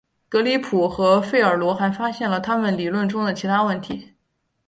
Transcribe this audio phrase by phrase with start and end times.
[0.29, 4.15] 格里普和费尔罗还发现了他们理论中的其他问题。